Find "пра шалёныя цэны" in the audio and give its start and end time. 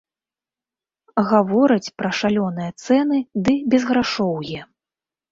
2.01-3.19